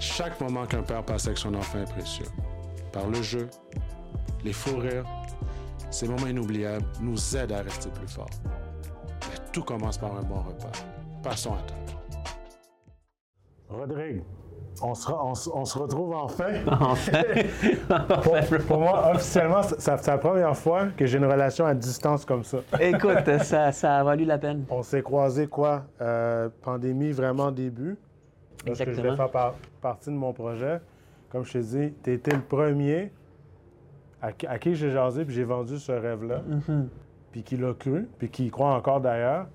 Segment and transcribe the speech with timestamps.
[0.00, 2.26] Chaque moment qu'un père passe avec son enfant est précieux.
[2.92, 3.48] Par le jeu,
[4.44, 5.04] les rires,
[5.90, 8.28] ces moments inoubliables nous aident à rester plus forts.
[9.30, 10.72] Mais tout commence par un bon repas.
[11.22, 11.80] Passons à table.
[13.68, 14.22] Rodrigue,
[14.82, 16.50] on se, re- on se- on se retrouve enfin.
[16.80, 17.22] Enfin.
[18.22, 18.36] Pour,
[18.66, 22.44] pour moi, officiellement, c'est c'est la première fois que j'ai une relation à distance comme
[22.44, 22.58] ça.
[22.80, 24.64] Écoute, ça, ça a valu la peine.
[24.70, 27.96] On s'est croisés, quoi, euh, pandémie vraiment début.
[28.66, 29.10] Lorsque je Exactement.
[29.12, 30.80] vais faire par- partie de mon projet.
[31.30, 33.12] Comme je te dis, tu étais le premier
[34.22, 36.42] à, qui- à qui j'ai jasé, puis j'ai vendu ce rêve-là.
[36.48, 36.86] Mm-hmm.
[37.32, 39.46] Puis qui l'a cru, puis qui y croit encore d'ailleurs,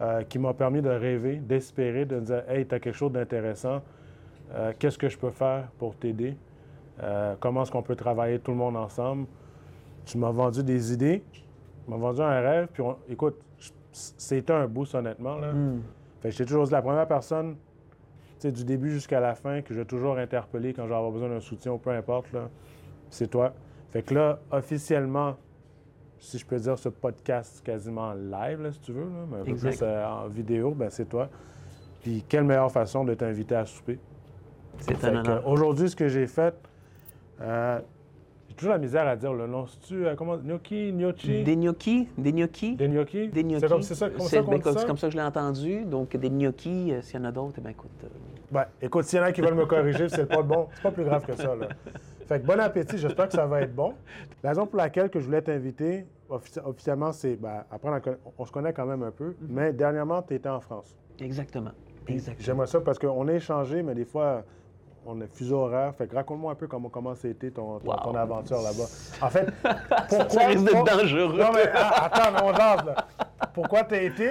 [0.00, 3.12] euh, qui m'a permis de rêver, d'espérer, de me dire Hey, tu as quelque chose
[3.12, 3.82] d'intéressant.
[4.54, 6.36] Euh, Qu'est-ce que je peux faire pour t'aider?
[7.02, 9.26] Euh, comment est-ce qu'on peut travailler tout le monde ensemble?
[10.04, 11.42] Tu m'as vendu des idées, tu
[11.90, 13.40] m'as vendu un rêve, puis on- écoute,
[13.92, 15.36] c'était un boost honnêtement.
[15.36, 15.52] Là.
[16.20, 17.56] Fait que j'étais toujours dit, la première personne,
[18.50, 21.40] du début jusqu'à la fin, que j'ai toujours interpellé quand je vais avoir besoin d'un
[21.40, 22.48] soutien ou peu importe, là,
[23.10, 23.52] c'est toi.
[23.90, 25.36] Fait que là, officiellement,
[26.18, 29.44] si je peux dire ce podcast quasiment live, là, si tu veux, là, mais un
[29.44, 31.28] peu plus euh, en vidéo, ben c'est toi.
[32.00, 33.98] Puis quelle meilleure façon de t'inviter à souper?
[34.78, 35.46] C'est un honneur.
[35.46, 36.54] Aujourd'hui, ce que j'ai fait,
[37.40, 37.80] euh,
[38.52, 39.66] j'ai toujours la misère à dire le nom.
[39.66, 41.42] C'est-tu, euh, comment, gnocchi, gnocchi?
[41.42, 42.76] Des gnocchis, des gnocchis.
[42.76, 43.28] Des gnocchis?
[43.28, 43.60] Des gnocchis.
[43.60, 44.80] C'est comme c'est ça, comme C'est ça qu'on ben, comme, ça?
[44.80, 45.84] c'est comme ça que je l'ai entendu.
[45.86, 47.90] Donc, des gnocchis, euh, s'il y en a d'autres, eh bien, écoute.
[48.04, 48.08] euh,
[48.50, 50.68] Ben, écoute, s'il y en a qui veulent me corriger, c'est pas bon.
[50.74, 51.68] C'est pas plus grave que ça, là.
[52.26, 53.94] Fait que bon appétit, j'espère que ça va être bon.
[54.42, 57.90] La raison pour laquelle que je voulais t'inviter, offici- officiellement, c'est, ben, après,
[58.38, 60.94] on, se connaît quand même un peu, mais dernièrement, tu étais en France.
[61.18, 61.72] exactement.
[62.06, 62.44] Exactement.
[62.44, 64.42] J'aimerais ça parce qu'on a échangé, mais des fois,
[65.06, 65.94] on a fuseau horaire.
[65.94, 67.96] Fait que raconte-moi un peu comment, comment ça a été ton, ton, Wow.
[68.04, 68.86] ton aventure là-bas.
[69.20, 69.46] En fait,
[70.08, 70.28] pourquoi...
[70.28, 71.38] Ça risque d'être dangereux.
[71.38, 72.94] Non, mais ah, attends, on jase, là.
[73.54, 74.30] Pourquoi t'as été?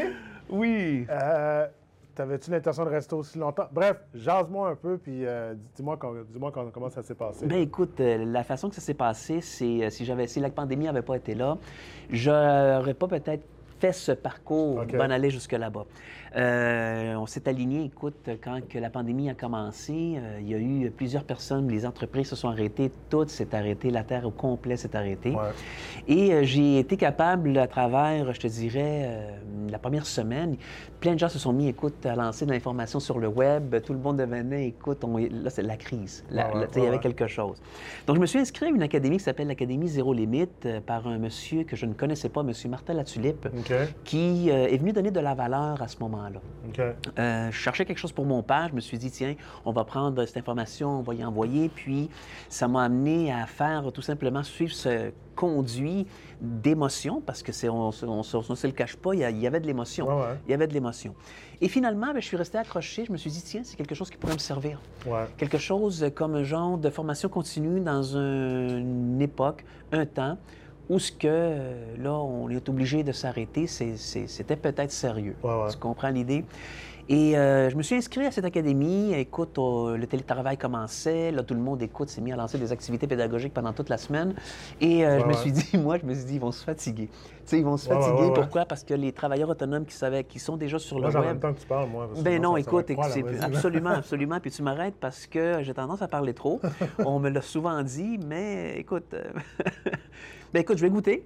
[0.50, 1.06] Oui.
[1.10, 1.68] Euh,
[2.14, 3.68] T'avais-tu l'intention de rester aussi longtemps?
[3.72, 7.46] Bref, jase-moi un peu, puis euh, dis-moi quand- dis-moi quand- comment ça s'est passé.
[7.48, 10.50] Ben écoute, euh, la façon que ça s'est passé, c'est euh, si j'avais si la
[10.50, 11.58] pandémie n'avait pas été là,
[12.10, 13.44] j'aurais pas peut-être
[13.82, 14.96] fait ce parcours OK.
[14.96, 15.86] d'en aller jusque là-bas.
[16.38, 20.58] Euh, on s'est aligné, écoute, quand que la pandémie a commencé, euh, il y a
[20.58, 24.78] eu plusieurs personnes, les entreprises se sont arrêtées, tout s'est arrêté, la Terre au complet
[24.78, 25.32] s'est arrêtée.
[25.32, 25.50] Ouais.
[26.08, 29.10] Et euh, j'ai été capable, à travers, je te dirais,
[29.70, 30.56] la première semaine,
[31.02, 33.76] plein de gens se sont mis, écoute, à lancer de l'information sur le web.
[33.84, 36.24] Tout le monde devenait, écoute, on- là, c'est la crise.
[36.32, 37.62] Ouais, ouais, il y avait quelque chose.
[38.08, 41.18] Donc, je me suis inscrit à une académie qui s'appelle l'Académie Zéro Limite par un
[41.18, 43.48] monsieur que je ne connaissais pas, monsieur Martin Latulippe,
[44.04, 46.40] Qui euh, est venu donner de la valeur à ce moment-là.
[46.68, 46.80] OK.
[47.20, 48.68] Euh, je cherchais quelque chose pour mon père.
[48.70, 51.70] Je me suis dit, tiens, on va prendre cette information, on va y envoyer.
[51.70, 52.10] Puis,
[52.50, 56.06] ça m'a amené à faire tout simplement suivre ce conduit
[56.42, 57.92] d'émotion, parce que c'est, on ne
[58.24, 60.08] se- le cache pas, il y, avait de l'émotion.
[60.08, 60.38] Ouais.
[60.48, 61.16] Il y avait de l'émotion.
[61.62, 63.06] Et finalement, ben, je suis resté accroché.
[63.06, 64.80] Je me suis dit, tiens, c'est quelque chose qui pourrait me servir.
[65.06, 65.26] Ouais.
[65.38, 70.38] Quelque chose comme un genre de formation continue dans un- une époque, un temps,
[70.92, 75.36] où ce que, euh, là, on est obligé de s'arrêter, c'était peut-être sérieux.
[75.42, 75.72] Ouais, ouais.
[75.72, 76.44] Tu comprends l'idée?
[77.10, 79.14] Et euh, je me suis inscrit à cette académie.
[79.14, 81.32] Écoute, euh, le télétravail commençait.
[81.32, 83.98] Là, tout le monde, écoute, s'est mis à lancer des activités pédagogiques pendant toute la
[83.98, 84.34] semaine.
[84.80, 87.08] Et euh, je me suis dit, moi, je me suis dit, ils vont se fatiguer.
[87.08, 88.32] Tu sais, ils vont se fatiguer.
[88.34, 88.66] Pourquoi?
[88.66, 91.40] Parce que les travailleurs autonomes qui, savaient, qui sont déjà sur Moi, le en web...
[91.40, 92.08] temps que tu parles, moi.
[92.18, 94.40] Ben sinon, non, ça- écoute, là, c'est absolument, absolument.
[94.40, 96.62] Puis tu m'arrêtes parce que j'ai tendance à parler trop.
[97.06, 99.16] On me l'a souvent dit, mais écoute,
[100.54, 101.26] ben écoute, je vais goûter.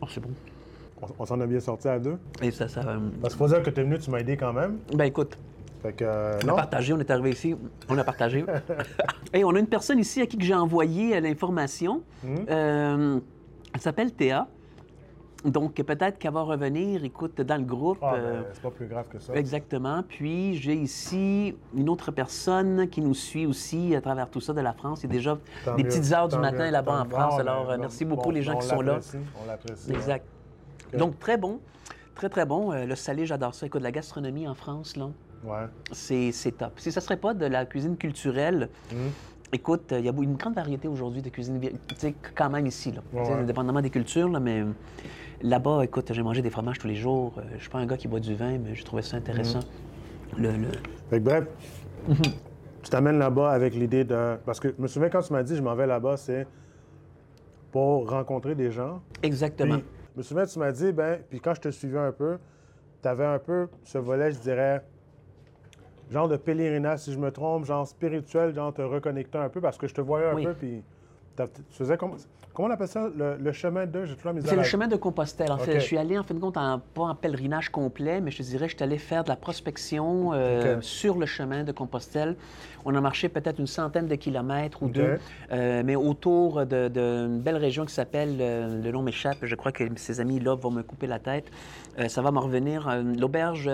[0.00, 0.30] Oh, c'est bon.
[1.02, 2.18] On, on s'en a bien sorti à deux.
[2.42, 2.80] Et ça, ça.
[2.80, 4.78] euh, Parce qu'il faut dire que tu es venu, tu m'as aidé quand même.
[4.94, 5.38] Ben écoute,
[5.82, 6.52] Fait que, euh, on non.
[6.54, 7.54] a partagé, on est arrivé ici,
[7.88, 8.44] on a partagé.
[9.32, 12.02] Et on a une personne ici à qui que j'ai envoyé euh, l'information.
[12.22, 12.46] Mhm.
[12.50, 13.20] Euh,
[13.74, 14.48] elle s'appelle Théa.
[15.44, 17.98] Donc peut-être qu'elle va revenir, écoute, dans le groupe.
[18.00, 19.34] Ah, euh, ben, c'est pas plus grave que ça.
[19.34, 20.02] Exactement.
[20.08, 24.60] Puis j'ai ici une autre personne qui nous suit aussi à travers tout ça de
[24.62, 25.02] la France.
[25.02, 27.04] Il y a déjà Tant des mieux, petites heures du matin là-bas en.
[27.10, 27.38] France.
[27.38, 28.98] Alors ben, euh, bon, merci beaucoup les gens qui sont là.
[29.42, 29.90] On l'apprécie.
[29.90, 29.96] ouais.
[29.96, 30.24] Exact.
[30.96, 31.60] Donc très bon.
[32.14, 32.72] Très, très bon.
[32.72, 33.66] Euh, le salé, j'adore ça.
[33.66, 35.08] Écoute, la gastronomie en France, là,
[35.44, 35.66] Ouais.
[35.92, 36.72] c'est top.
[36.78, 39.10] Si ça serait pas de la cuisine culturelle, Mhm.
[39.54, 42.50] Écoute, euh, il y a une grande variété aujourd'hui de cuisine, vi- tu sais, quand
[42.50, 43.00] même ici, là.
[43.12, 43.32] Ouais.
[43.32, 44.66] Indépendamment des cultures, là, mais euh,
[45.42, 47.34] là-bas, écoute, j'ai mangé des fromages tous les jours.
[47.38, 49.60] Euh, je suis pas un gars qui boit du vin, mais je trouvais ça intéressant.
[50.36, 50.42] Mhm.
[50.42, 50.68] Le, le-
[51.10, 51.44] Fait que bref,
[52.82, 54.36] tu t'amènes là-bas avec l'idée de.
[54.44, 56.46] Parce que je me souviens quand tu m'as dit je m'en vais là-bas, c'est
[57.70, 59.00] pour rencontrer des gens.
[59.22, 59.76] Exactement.
[59.78, 59.84] Puis,
[60.14, 62.38] je me souviens, tu m'as dit, ben, puis quand je te suivais un peu,
[63.02, 64.82] tu avais un peu ce volet, je dirais,
[66.10, 69.78] genre de pèlerinage, si je me trompe, genre spirituel, genre te reconnecter un peu, parce
[69.78, 70.44] que je te voyais un Oui.
[70.44, 70.82] peu, puis
[71.36, 71.42] tu
[71.76, 72.14] faisais comment,
[72.52, 73.08] comment on appelle ça?
[73.16, 74.04] Le, le chemin de.
[74.04, 75.50] J'ai toujours C'est le chemin de Compostelle.
[75.50, 75.80] En fait, OK.
[75.80, 78.42] je suis allé, en fin de compte, en, pas en pèlerinage complet, mais je te
[78.44, 82.36] dirais, je suis allé faire de la prospection euh, sur le chemin de Compostelle.
[82.84, 85.18] On a marché peut-être une centaine de kilomètres ou deux,
[85.50, 89.72] euh, mais autour de- d'une belle région qui s'appelle, euh, le nom m'échappe, je crois
[89.72, 91.50] que ces amis-là vont me couper la tête.
[92.06, 92.88] Ça va me revenir.
[93.18, 93.68] L'auberge,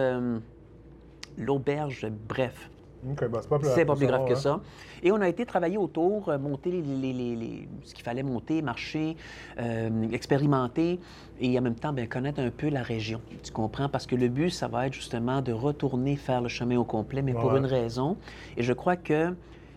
[1.40, 2.70] l'auberge, bref,
[3.02, 4.36] OK, ben, c'est pas plus c'est pas plus grave que hein.
[4.36, 4.60] ça.
[5.02, 8.22] Et on a été travailler autour, euh, monter les, les- les- les- ce qu'il fallait
[8.22, 9.16] monter, marcher,
[9.58, 11.00] euh, expérimenter
[11.38, 13.22] et en même temps bien, connaître un peu la région.
[13.42, 13.88] Tu comprends?
[13.88, 17.22] Parce que le but, ça va être justement de retourner faire le chemin au complet,
[17.22, 18.18] mais pour une raison.
[18.56, 19.34] Et je crois que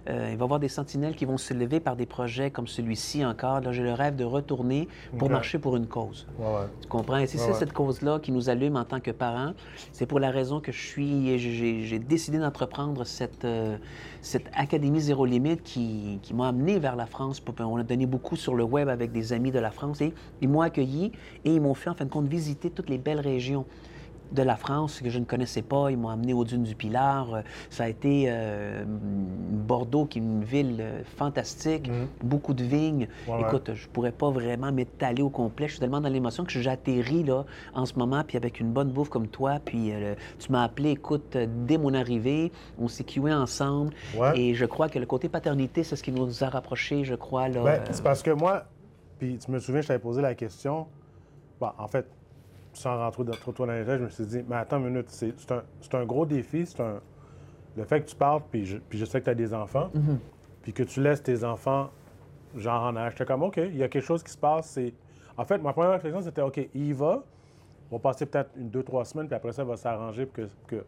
[0.10, 2.68] euh, il va y avoir des sentinelles qui vont se lever par des projets comme
[2.68, 3.62] celui-ci encore.
[3.62, 6.28] Là, j'ai le rêve de retourner pour marcher pour une cause.
[6.38, 6.68] Ouais, ouais.
[6.82, 7.18] Tu comprends?
[7.18, 9.54] Et si Ouais, c'est cette cause-là qui nous allume en tant que parents,
[9.92, 13.78] c'est pour la raison que je suis, j'ai décidé d'entreprendre cette, euh,
[14.22, 17.42] cette Académie Zéro Limite qui, qui m'a amené vers la France.
[17.60, 20.50] On a donné beaucoup sur le web avec des amis de la France et ils
[20.50, 21.12] m'ont accueilli
[21.46, 23.66] et ils m'ont fait en fin de compte visiter toutes les belles régions
[24.32, 25.92] de la France que je ne connaissais pas.
[25.92, 27.34] Ils m'ont amené aux dunes du Pilar.
[27.34, 31.90] Euh, Ça a été euh, Bordeaux, qui est une ville euh, fantastique,
[32.24, 33.08] beaucoup de vignes.
[33.40, 35.68] Écoute, je pourrais pas vraiment m'étaler au complet.
[35.68, 38.90] Je suis tellement dans l'émotion que j'atterris là en ce moment, puis avec une bonne
[38.92, 39.60] bouffe comme toi.
[39.64, 43.94] Puis euh, tu m'as appelé, écoute, dès mon arrivée, on s'est cué ensemble.
[44.18, 44.40] Ouais.
[44.40, 47.48] Et je crois que le côté paternité, c'est ce qui nous a rapprochés, je crois.
[47.50, 48.64] Là, Ben, euh, c'est parce que moi,
[49.20, 50.88] puis tu me souviens, je t'avais posé la question.
[51.60, 52.06] Bon, en fait,
[52.74, 54.86] sans rentrer dans- trop trop dans les détails, je me suis dit, mais attends une
[54.90, 57.00] minute, c'est un, un gros défi, c'est un.
[57.76, 59.90] Le fait que tu parles, puis je, puis je sais que tu as des enfants,
[59.94, 60.20] Mhm.
[60.62, 61.90] puis que tu laisses tes enfants,
[62.56, 64.70] genre en âge, j'étais comme, OK, il y a quelque chose qui se passe.
[64.70, 64.94] c'est...
[65.38, 67.24] En fait, ma première réflexion, c'était, OK, il va,
[67.90, 70.36] on va passer peut-être une, deux, trois semaines, puis après ça, il va s'arranger pour
[70.36, 70.86] que, que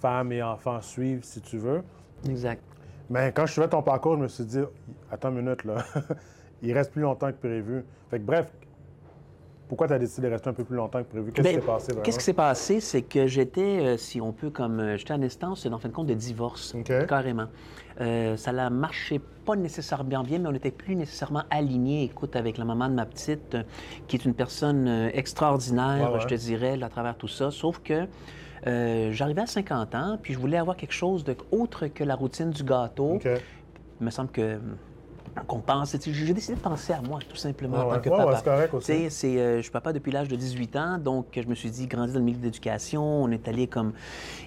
[0.00, 1.82] femme et enfants suivent, si tu veux.
[2.28, 2.62] Exact.
[3.10, 4.60] Mais quand je suivais ton parcours, je me suis dit,
[5.10, 5.84] attends une minute, là.
[6.62, 7.84] Il reste plus longtemps que prévu.
[8.10, 8.50] Fait que bref,
[9.68, 11.32] pourquoi tu as décidé de rester un peu plus longtemps que prévu?
[11.32, 12.02] Qu'est-ce qui Ben, s'est passé vraiment?
[12.02, 12.80] Qu'est-ce qui s'est passé?
[12.80, 14.96] C'est que j'étais, euh, si on peut, comme.
[14.96, 16.74] j'étais en instance, en fin de compte, de divorce.
[17.08, 17.46] Carrément.
[18.00, 22.58] Euh, ça ne marchait pas nécessairement bien, mais on n'était plus nécessairement alignés, écoute, avec
[22.58, 23.62] la maman de ma petite, euh,
[24.06, 26.20] qui est une personne extraordinaire, Ouais, ouais.
[26.20, 27.50] je te dirais, là, à travers tout ça.
[27.50, 28.06] Sauf que.
[29.12, 32.50] J'arrivais à 50 ans, puis je voulais avoir quelque chose de autre que la routine
[32.50, 33.20] du gâteau.
[34.00, 34.58] Il me semble que
[35.46, 35.96] qu'on pense.
[36.04, 37.96] J'ai décidé de penser à moi, tout simplement, en ouais.
[37.96, 38.30] tant que Ouais, papa.
[38.30, 38.92] ouais, c'est correct aussi.
[38.92, 41.54] Tu sais, c'est, euh, je suis papa depuis l'âge de 18 ans, donc je me
[41.54, 43.92] suis dit, grandi dans le milieu de l'éducation, on est allé comme...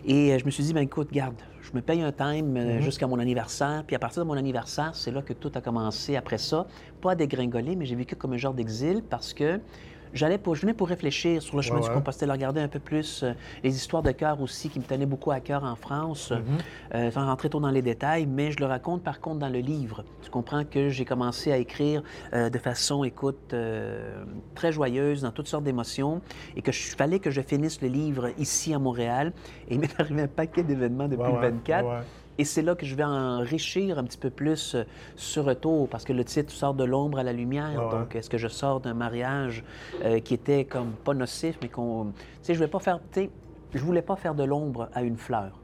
[0.05, 2.75] Et euh, je me suis dit, ben écoute, garde, je me paye un time euh,
[2.77, 2.81] Mhm.
[2.81, 6.15] jusqu'à mon anniversaire, puis à partir de mon anniversaire, c'est là que tout a commencé
[6.15, 6.65] après ça.
[7.01, 9.59] Pas à dégringoler, mais j'ai vécu comme un genre d'exil parce que
[10.13, 11.93] j'allais pour, je venais pour réfléchir sur le chemin Ouais, du ouais.
[11.95, 13.33] Compostelle, regarder un peu plus euh,
[13.63, 16.39] les histoires de cœur aussi qui me tenaient beaucoup à cœur en France, Mhm.
[16.95, 19.59] euh, sans rentrer trop dans les détails, mais je le raconte par contre dans le
[19.59, 20.03] livre.
[20.21, 22.03] Tu comprends que j'ai commencé à écrire
[22.33, 24.23] euh, de façon, écoute, euh,
[24.55, 26.21] très joyeuse, dans toutes sortes d'émotions,
[26.55, 29.33] et que je fallait que je finisse le livre ici à Montréal.
[29.67, 32.03] Et il m'est arrivé un paquet d'événements depuis Ouais, le ouais, 24.
[32.39, 34.83] Et c'est là que je vais enrichir un petit peu plus euh,
[35.17, 37.73] ce retour, parce que le titre sort de l'ombre à la lumière.
[37.75, 37.99] Ouais.
[37.99, 39.61] Donc, est-ce que je sors d'un mariage
[40.05, 42.05] euh, qui était comme pas nocif, mais qu'on.
[42.05, 42.99] Tu sais, je voulais pas faire.
[43.11, 43.29] Tu sais,
[43.73, 45.59] je voulais pas faire de l'ombre à une fleur.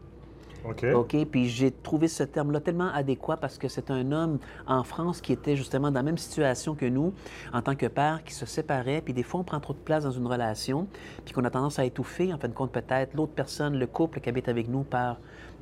[0.67, 0.83] OK.
[0.93, 1.25] OK?
[1.31, 5.31] Puis j'ai trouvé ce terme-là tellement adéquat parce que c'est un homme en France qui
[5.31, 7.13] était justement dans la même situation que nous,
[7.53, 9.01] en tant que père, qui se séparait.
[9.01, 10.87] Puis des fois, on prend trop de place dans une relation,
[11.23, 14.19] puis qu'on a tendance à étouffer, en fin de compte, peut-être l'autre personne, le couple
[14.19, 15.17] qui habite avec nous par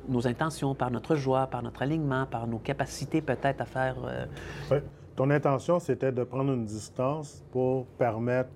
[0.08, 3.96] nos intentions, par notre joie, par notre alignement, par nos capacités peut-être à faire...
[4.04, 4.80] euh,
[5.16, 8.50] ton intention, c'était de prendre une distance pour permettre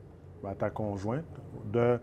[0.44, 1.24] à ta conjointe
[1.72, 2.00] de,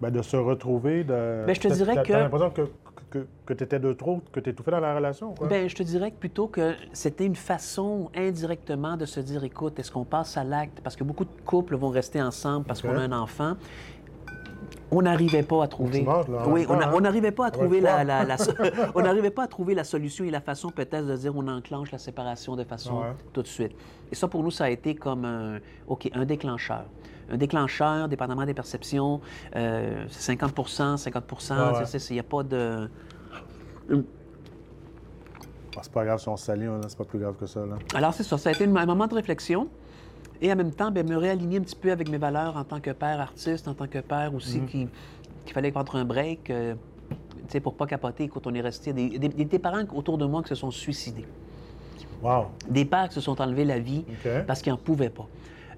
[0.00, 1.02] ben, de se retrouver.
[1.02, 1.44] De...
[1.46, 2.62] Ben, je te dirais que- T'as l'impression que,
[3.10, 5.48] que, que tu étais de trop, que tu étouffé dans la relation, quoi?
[5.48, 9.78] Ben, je te dirais que plutôt que c'était une façon indirectement de se dire, écoute,
[9.80, 10.80] est-ce qu'on passe à l'acte?
[10.80, 13.54] Parce que beaucoup de couples vont rester ensemble parce qu'on a un enfant.
[14.90, 16.02] On n'arrivait pas à trouver.
[16.02, 16.90] Là, oui, on hein?
[16.94, 18.36] on n'arrivait pas à trouver la, la- la-
[18.94, 21.92] on n'arrivait pas à trouver la solution et la façon peut-être de dire on enclenche
[21.92, 23.12] la séparation de façon Ouais.
[23.32, 23.72] tout de suite.
[24.10, 26.84] Et ça pour nous ça a été comme un, ok un déclencheur.
[27.30, 29.20] Un déclencheur, dépendamment des perceptions,
[29.54, 31.98] euh, c'est 50% 50 Ouais.
[32.08, 32.88] Il n'y a pas de.
[35.78, 37.60] Ah, c'est pas grave si on hein, c'est pas plus grave que ça.
[37.64, 37.76] Là.
[37.94, 38.36] Alors, c'est ça.
[38.36, 39.68] Ça a été un moment de réflexion.
[40.40, 42.80] Et en même temps, bien, me réaligner un petit peu avec mes valeurs en tant
[42.80, 44.88] que père artiste, en tant que père aussi, qui-
[45.44, 46.50] qu'il fallait prendre un break.
[46.50, 46.74] euh,
[47.10, 47.16] tu
[47.54, 48.92] sais, pour pas capoter, écoute, on est resté.
[48.92, 51.24] Des, des- des parents autour de moi qui se sont suicidés.
[52.22, 52.46] Wow.
[52.68, 54.04] Des pères qui se sont enlevés la vie
[54.46, 55.26] parce qu'ils n'en pouvaient pas.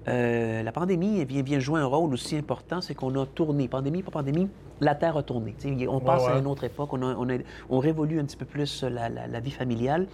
[0.07, 3.67] Euh, la pandémie vient, vient jouer un rôle aussi important, c'est qu'on a tourné.
[3.67, 4.49] Pandémie, pas pandémie,
[4.81, 5.53] la Terre a tourné.
[5.53, 6.33] T'sais, on passe ouais.
[6.33, 7.37] à une autre époque, on, a- on, a-
[7.69, 10.07] on révolue un petit peu plus la, la- la vie familiale.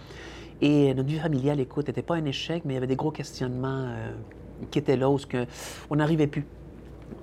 [0.60, 3.10] Et notre vie familiale, écoute, n'était pas un échec, mais il y avait des gros
[3.12, 4.12] questionnements euh,
[4.70, 5.46] qui étaient là où que
[5.90, 6.44] on n'arrivait plus.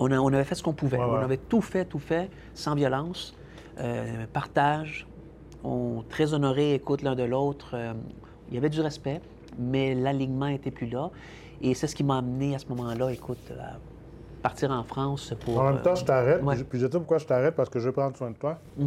[0.00, 0.98] On, a- on avait fait ce qu'on pouvait.
[0.98, 1.10] Ouais, ouais.
[1.20, 3.36] On avait tout fait, tout fait, sans violence,
[3.78, 5.06] euh, partage.
[5.64, 7.70] On très honoré, écoute, l'un de l'autre.
[7.74, 7.92] Euh,
[8.48, 9.20] il y avait du respect,
[9.58, 11.10] mais l'alignement n'était plus là.
[11.62, 13.76] Et c'est ce qui m'a amené à ce moment-là, écoute, à
[14.42, 15.58] partir en France pour.
[15.58, 16.42] En même temps, euh, je t'arrête.
[16.42, 16.54] ouais.
[16.64, 18.58] puis je- te dis pourquoi je t'arrête, parce que je vais prendre soin de toi.
[18.78, 18.84] Je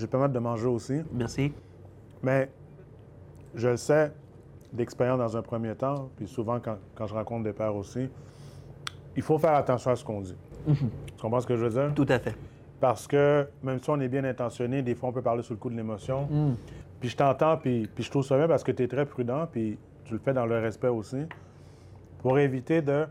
[0.00, 1.00] vais te permettre de manger aussi.
[1.12, 1.52] Merci.
[2.22, 2.50] Mais
[3.54, 4.12] je le sais
[4.76, 8.08] d'expérience dans un premier temps, puis souvent quand, quand je rencontre des pères aussi,
[9.16, 10.36] il faut faire attention à ce qu'on dit.
[10.66, 10.74] Tu
[11.20, 11.94] comprends ce que je veux dire?
[11.94, 12.34] Tout à fait.
[12.80, 15.58] Parce que même si on est bien intentionné, des fois on peut parler sous le
[15.58, 16.28] coup de l'émotion.
[17.00, 19.46] Puis je t'entends, puis, puis je trouve ça bien parce que tu es très prudent,
[19.50, 21.24] puis tu le fais dans le respect aussi.
[22.20, 23.06] Pour éviter de.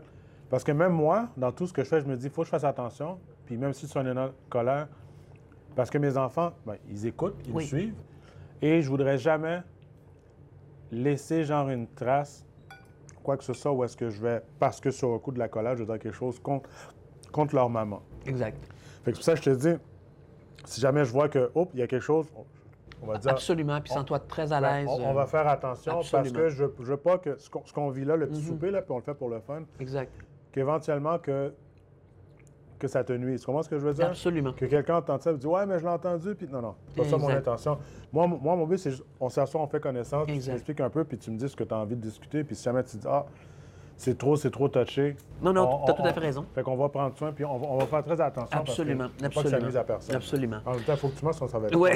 [0.50, 2.42] Parce que même moi, dans tout ce que je fais, je me dis, il faut
[2.42, 3.18] que je fasse attention.
[3.46, 4.86] Puis même si tu es en colère,
[5.74, 7.64] parce que mes enfants, ben, ils écoutent, ils Oui.
[7.64, 7.94] me suivent.
[8.62, 9.62] Et je voudrais jamais
[10.92, 12.44] laisser genre une trace,
[13.22, 15.38] quoi que ce soit, où est-ce que je vais, parce que sur le coup de
[15.38, 16.68] la colère, je vais dire quelque chose contre,
[17.32, 18.02] contre leur maman.
[18.26, 18.56] Exact.
[19.04, 19.82] Fait que c'est pour ça que je te dis,
[20.64, 22.26] si jamais je vois que, hop, il y a quelque chose,
[23.02, 23.30] on- va dire.
[23.30, 23.80] Absolument.
[23.80, 24.88] Puis sens-toi très à ben, l'aise.
[24.88, 26.32] on, on va euh, faire attention absolument.
[26.32, 28.40] parce que je, je veux pas que ce qu'on, ce qu'on vit là, le petit
[28.40, 28.46] Mhm.
[28.48, 30.10] souper, là, puis on le fait pour le fun, Exact.
[30.52, 31.52] qu'éventuellement que,
[32.78, 33.40] que ça te nuise.
[33.40, 34.06] Tu comprends ce que je veux dire?
[34.06, 34.52] Absolument.
[34.52, 36.96] Que quelqu'un entende ça et dit Ouais, mais je l'ai entendu, puis non, non, c'est
[37.02, 37.78] pas ça mon intention.
[38.12, 40.80] Moi, mon- moi mon but, c'est juste, on s'assoit, on fait connaissance, puis tu m'expliques
[40.80, 42.62] un peu, puis tu me dis ce que tu as envie de discuter, puis si
[42.64, 43.24] jamais tu dis Ah,
[43.98, 45.16] c'est trop, c'est trop touché.
[45.42, 46.44] Non, non, on- tu as on- tout à fait raison.
[46.54, 48.58] Fait qu'on va prendre soin, puis on va, on va faire très attention.
[48.58, 49.08] Absolument.
[49.20, 49.80] Parce que, faut pas que ça Absolument.
[49.80, 50.16] à personne.
[50.16, 50.56] Absolument.
[50.66, 51.76] En même temps, il faut que tu sinon ça va être.
[51.76, 51.90] Oui.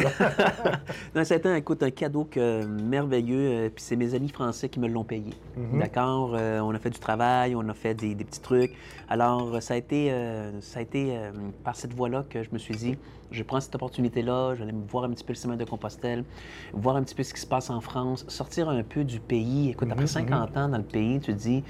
[1.14, 3.37] non, ça a été, écoute, un cadeau que, merveilleux.
[3.38, 5.33] euh, puis c'est mes amis français qui me l'ont payé.
[5.57, 5.78] Mhm.
[5.80, 6.33] D'accord?
[6.35, 8.73] Euh, on a fait du travail, on a fait des, des petits trucs.
[9.09, 11.30] Alors, euh, ça a été, euh, ça a été euh,
[11.64, 12.97] par cette voie-là que je me suis dit,
[13.30, 16.25] je prends cette opportunité-là, j'allais me voir un petit peu le chemin de Compostelle,
[16.72, 19.70] voir un petit peu ce qui se passe en France, sortir un peu du pays.
[19.70, 21.62] Écoute, Mhm, après 50 ans dans le pays, tu te dis,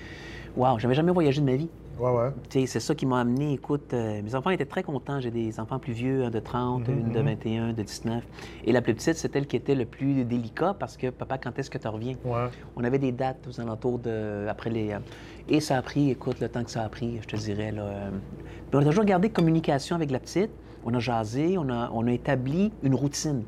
[0.56, 1.68] waouh, j'avais jamais voyagé de ma vie.
[1.98, 2.30] Ouais, ouais.
[2.48, 3.52] C'est ça qui m'a amené.
[3.52, 5.20] Écoute, euh, mes enfants étaient très contents.
[5.20, 8.24] J'ai des enfants plus vieux, un de 30, Mhm, une de 21, de 19.
[8.64, 11.58] Et la plus petite, c'est elle qui était le plus délicat parce que, papa, quand
[11.58, 12.14] est-ce que tu reviens?
[12.24, 12.46] Ouais.
[12.76, 14.46] On avait des dates aux alentours de.
[14.48, 14.92] après les.
[14.92, 14.98] euh,
[15.50, 17.70] et ça a pris, écoute, le temps que ça a pris, je te dirais.
[17.70, 18.10] Là, euh,
[18.72, 20.50] on a toujours gardé communication avec la petite.
[20.84, 23.44] On a jasé, on a, on a établi une routine.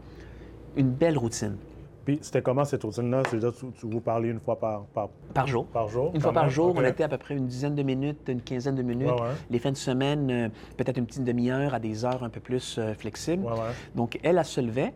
[0.76, 1.56] Une belle routine.
[2.04, 3.22] Puis c'était comment cette routine-là?
[3.28, 5.66] C'est-à-dire, tu, tu vous parlez une fois par, par, Par jour.
[5.66, 6.10] par jour?
[6.14, 8.74] Une fois par jour, on était à peu près une dizaine de minutes, une quinzaine
[8.74, 9.06] de minutes.
[9.06, 9.28] Ouais, ouais.
[9.50, 12.76] Les fins de semaine, euh, peut-être une petite demi-heure à des heures un peu plus
[12.78, 13.44] euh, flexibles.
[13.44, 13.52] Ouais.
[13.94, 14.92] Donc, elle, elle se levait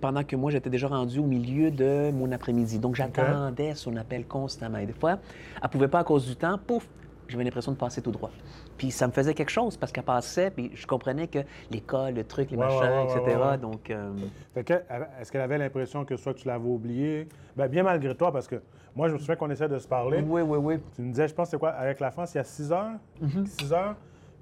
[0.00, 2.80] pendant que moi, j'étais déjà rendu au milieu de mon après-midi.
[2.80, 4.78] Donc, j'attendais son appel constamment.
[4.78, 5.18] Et des fois, elle
[5.62, 6.88] ne pouvait pas à cause du temps, pouf,
[7.28, 8.30] j'avais l'impression de passer tout droit.
[8.76, 12.24] Puis ça me faisait quelque chose parce qu'elle passait, puis je comprenais que l'école, le
[12.24, 13.38] truc, les Ouais, machins, ouais, ouais, etc.
[13.60, 14.12] Donc, euh,
[14.54, 14.74] Fait que,
[15.20, 17.28] est-ce qu'elle avait l'impression que soit que tu l'avais oublié?
[17.56, 18.60] Ben, bien malgré toi, parce que
[18.96, 20.22] moi, je me souviens qu'on essaie de se parler.
[20.26, 20.78] oui, oui, oui.
[20.96, 22.92] Tu me disais, je pense, c'est quoi, avec la France, il y a 6 heures?
[23.22, 23.46] Mm-hmm.
[23.60, 23.96] 6 heures?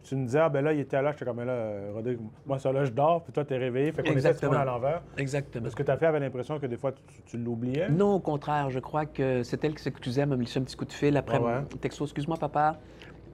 [0.09, 1.11] Tu me disais, ah, ben là, il était là.
[1.11, 3.91] J'étais comme, là, euh, Rodrigue, moi, ça là, je dors, puis toi, t'es réveillé.
[3.91, 4.53] Fait qu'on Exactement.
[4.53, 5.03] prendre à l'envers.
[5.17, 5.67] Exactement.
[5.67, 7.89] Est-ce que ta fille avait l'impression que des fois, tu, tu l'oubliais?
[7.89, 10.77] Non, au contraire, je crois que c'est elle qui s'excusait, elle m'a mis un petit
[10.77, 11.63] coup de fil après ouais?
[11.81, 12.05] texto.
[12.05, 12.79] Excuse-moi, papa,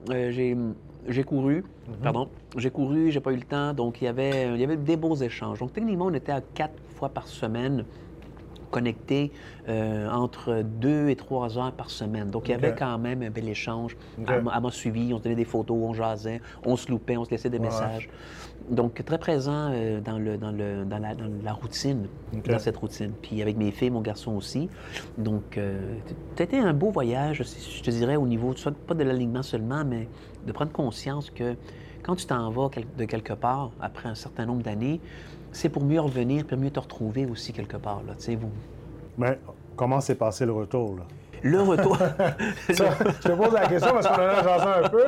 [0.09, 0.57] euh, j'ai,
[1.07, 1.95] j'ai couru, Mhm.
[2.01, 4.77] pardon, j'ai couru, j'ai pas eu le temps, donc il y avait, il y avait
[4.77, 5.59] des beaux échanges.
[5.59, 7.85] Donc techniquement, on était à quatre fois par semaine
[8.73, 9.31] connectés
[9.69, 12.29] euh, entre deux et trois heures par semaine.
[12.31, 13.95] Donc, il y avait quand même un bel échange.
[14.17, 14.29] OK.
[14.29, 17.31] Elle, m'a- suivi, on se donnait des photos, on jasait, on se loupait, on se
[17.31, 18.09] laissait des Ouais, messages.
[18.69, 22.77] Donc, très présent euh, dans, le, dans, le, dans, la, dans la routine, dans cette
[22.77, 23.13] routine.
[23.21, 24.69] Puis avec mes filles, mon garçon aussi.
[25.17, 25.99] Donc, euh,
[26.37, 30.09] c'était un beau voyage, je te dirais, au niveau, soit pas de l'alignement seulement, mais
[30.43, 31.55] de prendre conscience que
[32.03, 34.99] quand tu t'en vas de quelque part, après un certain nombre d'années,
[35.51, 38.01] c'est pour mieux revenir, pour mieux te retrouver aussi quelque part.
[38.05, 38.51] Là, tu sais, vous...
[39.17, 39.39] Mais
[39.75, 41.03] comment s'est passé le retour, là?
[41.41, 41.97] Le retour.
[42.73, 42.85] Ça,
[43.21, 45.05] je te pose la question parce qu'on en a jasé un peu.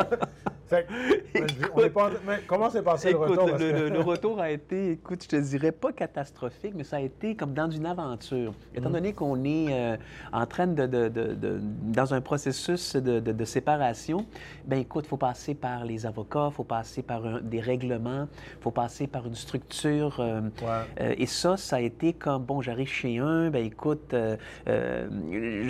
[0.67, 0.91] Fait que,
[1.41, 3.47] mais je- on est pas en- mais comment s'est passé le retour?
[3.47, 7.35] le, que- retour a été, écoute, je te dirais pas catastrophique, mais ça a été
[7.35, 8.53] comme dans une aventure.
[8.73, 9.97] Étant donné qu'on est euh,
[10.33, 14.25] en train de, de- de- de- dans un processus de, séparation,
[14.65, 18.27] ben écoute, il faut passer par les avocats, il faut passer par un- des règlements,
[18.57, 20.19] il faut passer par une structure.
[20.19, 20.67] euh, Ouais.
[21.01, 24.15] euh, et ça, ça a été comme, bon, j'arrive chez un, ben écoute,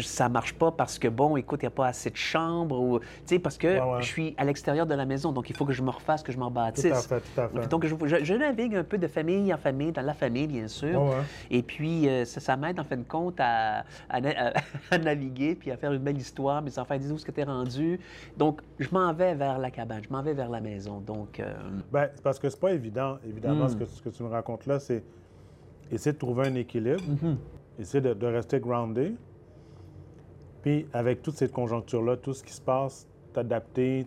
[0.02, 3.00] ça marche pas parce que, bon, écoute, il n'y a pas assez de chambres, ou,
[3.00, 4.02] tu sais, parce que Ouais, ouais.
[4.02, 5.32] je suis à l'extérieur de la maison.
[5.32, 6.84] Donc, il faut que je me refasse, que je me rebâtisse.
[6.86, 7.68] Tout à fait, tout à fait.
[7.68, 10.68] Donc, je, je- je navigue un peu de famille en famille, dans la famille, bien
[10.68, 11.02] sûr.
[11.02, 11.12] Ouais.
[11.52, 14.54] Et puis, euh, ça, ça m'aide, en fin de compte, à, à na- à-
[14.92, 16.62] à naviguer puis à faire une belle histoire.
[16.62, 18.00] Mes enfants disent où est-ce que tu es rendu.
[18.38, 21.00] Donc, je m'en vais vers la cabane, je m'en vais vers la maison.
[21.00, 21.54] Donc, euh,
[22.14, 23.18] c'est parce que c'est pas évident.
[23.28, 23.70] Évidemment, Mm.
[23.70, 25.04] ce, que, ce que tu me racontes là, c'est
[25.92, 27.36] essayer de trouver un équilibre, Mm-hmm.
[27.80, 29.14] essayer de, de rester groundé.
[30.62, 34.06] Puis, avec toute cette conjoncture-là, tout ce qui se passe, t'adapter.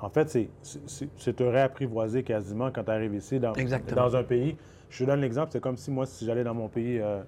[0.00, 3.52] En fait, c'est- te réapprivoiser quasiment quand tu arrives ici dans,
[4.16, 4.56] un pays.
[4.90, 7.20] Je te donne l'exemple, c'est comme si moi, si j'allais dans mon pays euh,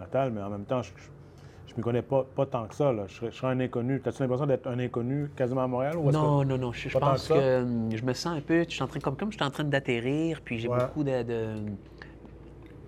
[0.00, 2.92] natal, mais en même temps, je ne m'y connais pas, pas tant que ça.
[2.92, 3.04] Là.
[3.06, 4.02] Je, serais, je serais un inconnu.
[4.04, 5.96] As-tu l'impression d'être un inconnu quasiment à Montréal?
[5.96, 6.72] Ou est-ce que- non, non, non.
[6.72, 8.64] Je, je pense que hum, je me sens un peu.
[8.64, 10.78] Je suis en train, comme, comme je suis en train d'atterrir, puis j'ai Ouais.
[10.78, 11.22] beaucoup de.
[11.22, 11.56] de-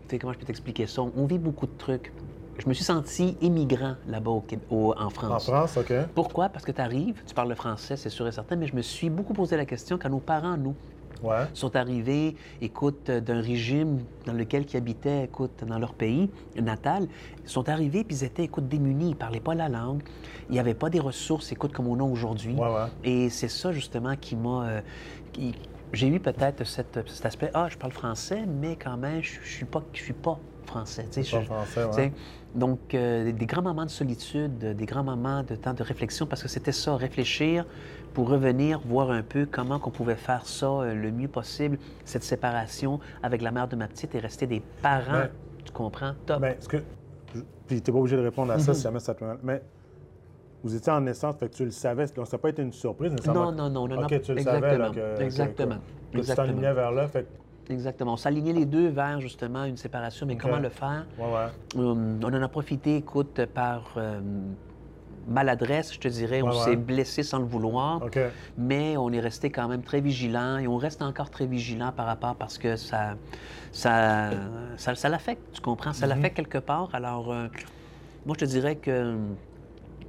[0.09, 1.03] tu sais, comment je peux t'expliquer ça?
[1.03, 2.13] On vit beaucoup de trucs.
[2.59, 5.45] Je me suis senti immigrant là-bas au Québec- au- en En France.
[5.47, 5.93] France, OK.
[6.15, 6.49] Pourquoi?
[6.49, 8.83] Parce que tu arrives, tu parles le français, c'est sûr et certain, mais je me
[8.83, 10.75] suis beaucoup posé la question quand nos parents, nous,
[11.23, 11.45] Ouais.
[11.55, 17.09] sont arrivés, écoute, d'un régime dans lequel ils habitaient, écoute, dans leur pays natal,
[17.43, 20.03] ils sont arrivés puis ils étaient, écoute, démunis, ils ne parlaient pas la langue,
[20.51, 22.55] il n'y avait pas des ressources, écoute, comme on a aujourd'hui.
[22.55, 22.87] Ouais, ouais.
[23.05, 24.67] Et c'est ça, justement, qui m'a...
[24.67, 24.81] euh,
[25.33, 25.55] qui-
[25.93, 29.65] J'ai eu peut-être cet aspect, ah, je parle français, mais quand même, je ne suis
[29.65, 31.05] pas, je suis pas français.
[31.11, 31.91] tu sais, je- français, ouais.
[31.91, 32.13] tu sais,
[32.55, 36.27] Donc, euh, des grands moments de solitude, euh, des grands moments de temps de réflexion,
[36.27, 37.67] parce que c'était ça, réfléchir
[38.15, 42.23] pour revenir, voir un peu comment qu'on pouvait faire ça euh, le mieux possible, cette
[42.23, 45.31] séparation avec la mère de ma petite et rester des parents, Ben,
[45.65, 46.13] tu comprends?
[46.25, 46.41] Top.
[46.41, 46.79] Ben, ce que.
[47.67, 48.77] Puis, tu n'es pas obligé de répondre à ça Mhm.
[48.77, 49.23] si jamais ça te.
[49.43, 49.61] Mais
[50.65, 52.07] vous étiez en naissance, fait que tu le savais.
[52.17, 53.53] Donc, ça n'a pas été une surprise nécessairement.
[53.53, 55.81] non, non, non, non, OK, non, tu le savais, là, exactement, que, que- exactement, que,
[55.81, 56.47] que tu exactement.
[56.49, 57.09] t'enlignais vers là.
[57.09, 57.29] Fait que,
[57.69, 58.13] Exactement.
[58.15, 61.07] On s'alignait les deux vers, justement, une séparation, mais comment le faire?
[61.19, 61.49] ouais, ouais.
[61.75, 64.21] Hum, on en a profité, écoute, par euh,
[65.27, 66.43] maladresse, je te dirais.
[66.43, 68.03] on Ouais, s'est blessé sans le vouloir.
[68.57, 72.07] Mais on est resté quand même très vigilant et on reste encore très vigilant par
[72.07, 73.17] rapport parce que ça,
[73.73, 74.31] ça,
[74.77, 75.93] ça, ça l'affecte, tu comprends?
[75.93, 76.11] Ça Mhm.
[76.11, 76.95] l'affecte quelque part.
[76.95, 77.49] Alors, euh,
[78.25, 79.17] moi, je te dirais que euh,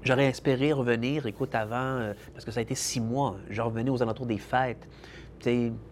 [0.04, 3.90] j'aurais espéré revenir, écoute, avant, euh, parce que ça a été six mois, je revenais
[3.92, 4.88] aux alentours des fêtes.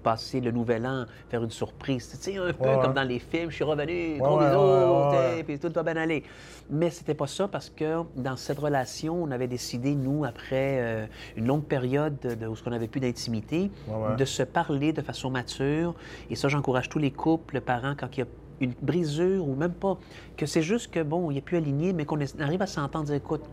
[0.03, 2.09] Passer le nouvel an, faire une surprise.
[2.09, 2.81] Tu sais, un peu Ouais, ouais.
[2.81, 6.23] comme dans les films, je suis revenu, gros ouais, bisous, puis tout va bien aller.
[6.69, 11.05] Mais c'était pas ça parce que dans cette relation, on avait décidé, nous, après euh,
[11.35, 13.69] une longue période de, où on n'avait plus d'intimité,
[14.17, 15.95] de se parler de façon mature.
[16.29, 18.27] Et ça, j'encourage tous les couples, parents, quand il y a
[18.61, 19.97] une brisure ou même pas,
[20.37, 23.05] que c'est juste que, bon, il n'y a plus aligné, mais qu'on arrive à s'entendre,
[23.05, 23.43] dire, écoute,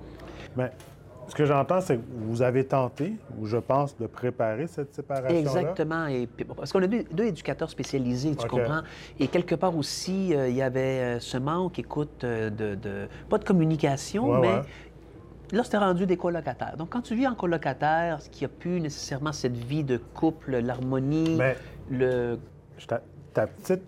[0.56, 0.70] Mais
[1.28, 5.38] ce que j'entends, c'est que vous avez tenté, ou je pense, de préparer cette séparation-là.
[5.38, 6.06] Exactement.
[6.06, 8.82] Et, parce qu'on a deux, deux éducateurs spécialisés, tu comprends?
[9.18, 13.08] Et quelque part aussi, euh, il y avait euh, ce manque, écoute, euh, de, de-
[13.30, 14.62] pas de communication, Ouais, mais ouais.
[15.52, 16.76] là, c'était rendu des colocataires.
[16.76, 20.58] Donc, quand tu vis en colocataire, ce qui a plus nécessairement cette vie de couple,
[20.58, 21.38] l'harmonie,
[21.90, 22.38] le...
[23.32, 23.82] ta petite,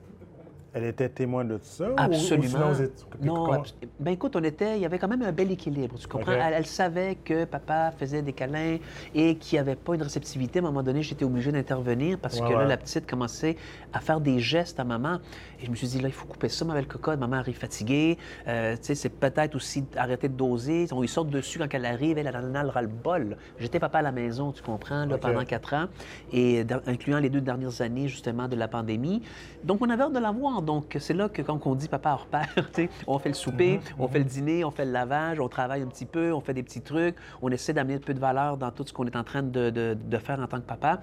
[0.75, 1.85] elle était témoin de tout ça?
[1.89, 2.49] ou- Ou, Absolument.
[2.49, 5.33] sinon, vous êtes- Non, abs- ben écoute, on était, il y avait quand même un
[5.33, 6.33] bel équilibre, tu comprends?
[6.33, 8.79] Elle, elle savait que papa faisait des câlins
[9.15, 10.59] et qu'il n'y avait pas une réceptivité.
[10.59, 13.57] À un moment donné, j'étais obligé d'intervenir parce que là, la petite commençait
[13.93, 15.19] à faire des gestes à maman.
[15.61, 17.19] Et je me suis dit, là, il faut couper ça, ma belle cocotte.
[17.21, 18.19] Maman arrive fatiguée.
[18.49, 20.87] Euh, tu sais, c'est peut-être aussi arrêter de doser.
[20.93, 23.37] On lui sort dessus quand elle arrive, elle, en a le ras-le-bol.
[23.59, 25.87] J'étais papa à la maison, tu comprends, là, pendant quatre ans,
[26.33, 29.23] et incluant les deux dernières années, justement, de la pandémie.
[29.63, 30.61] Donc, on avait hâte de la voir.
[30.65, 32.27] Donc, c'est là que quand on dit papa hors
[32.73, 35.83] sais, on fait le souper, on fait le dîner, on fait le lavage, on travaille
[35.83, 38.57] un petit peu, on fait des petits trucs, on essaie d'amener un peu de valeur
[38.57, 41.01] dans tout ce qu'on est en train de, de- de faire en tant que papa.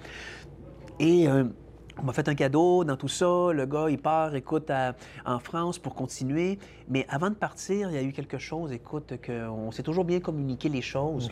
[0.99, 1.45] Et euh,
[2.01, 3.51] on m'a fait un cadeau dans tout ça.
[3.53, 6.57] Le gars, il part, écoute, à- en France pour continuer.
[6.89, 10.19] Mais avant de partir, il y a eu quelque chose, écoute, qu'on s'est toujours bien
[10.19, 11.29] communiqué les choses.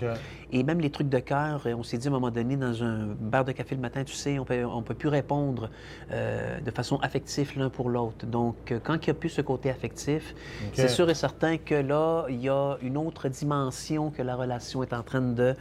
[0.51, 3.07] Et même les trucs de cœur, on s'est dit à un moment donné dans un
[3.19, 5.69] bar de café le matin, tu sais, on peut, on peut plus répondre
[6.11, 8.25] euh, de façon affective l'un pour l'autre.
[8.25, 10.35] Donc, euh, quand il n'y a plus ce côté affectif,
[10.73, 14.83] c'est sûr et certain que là, il y a une autre dimension que la relation
[14.83, 15.55] est en train de,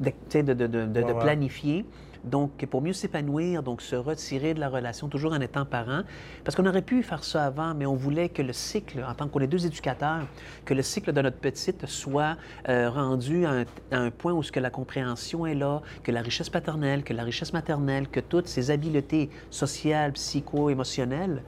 [0.00, 1.20] de, de, de- de- de- Ouais, de ouais.
[1.20, 1.84] planifier.
[2.24, 6.02] Donc, pour mieux s'épanouir, donc se retirer de la relation, toujours en étant parent,
[6.42, 9.28] parce qu'on aurait pu faire ça avant, mais on voulait que le cycle, en tant
[9.28, 10.26] qu'on est deux éducateurs,
[10.64, 12.36] que le cycle de notre petite soit
[12.68, 16.48] euh, rendu à un, point où ce que la compréhension est là, que la richesse
[16.48, 21.42] paternelle, que la richesse maternelle, que toutes ces habiletés sociales, psycho-émotionnelles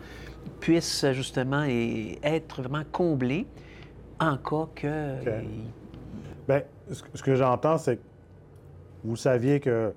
[0.61, 1.65] puissent justement
[2.23, 3.47] être vraiment comblées
[4.21, 4.67] en cas
[6.91, 8.03] ce que- ce que j'entends, c'est que
[9.05, 9.93] vous saviez que,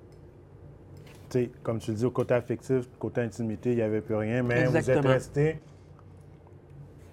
[1.62, 4.64] comme tu le dis, au côté affectif, côté intimité, il n'y avait plus rien, mais
[4.66, 5.60] vous êtes resté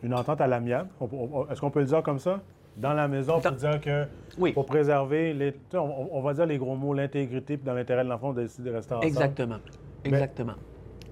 [0.03, 0.89] une entente à l'amiable.
[1.49, 2.41] Est-ce qu'on peut le dire comme ça?
[2.77, 4.05] dans la maison pour dire que
[4.37, 4.53] Oui.
[4.53, 8.09] pour préserver, les, on, on va dire les gros mots, l'intégrité, puis dans l'intérêt de
[8.09, 9.07] l'enfant, on décide de rester ensemble.
[9.07, 9.57] Exactement.
[10.05, 10.53] Exactement.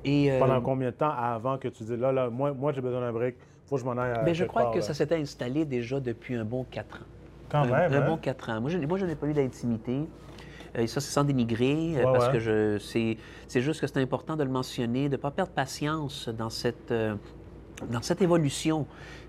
[0.04, 2.82] Et, euh, Pendant combien de temps avant que tu dis là, là, moi, moi j'ai
[2.82, 4.84] besoin d'un break, faut que je m'en aille à ben, je crois part, que là.
[4.84, 7.06] ça s'était installé déjà depuis un bon quatre ans.
[7.50, 8.08] Quand un, même, un hein?
[8.08, 8.62] bon quatre ans.
[8.62, 10.02] Moi, je, moi, je n'ai pas eu d'intimité.
[10.78, 12.34] Euh, Et ça, c'est sans dénigrer, euh, Ouais, parce ouais.
[12.34, 15.52] que je, c'est, c'est juste que c'est important de le mentionner, de ne pas perdre
[15.52, 17.16] patience dans cette, euh,
[17.90, 18.86] dans cette évolution.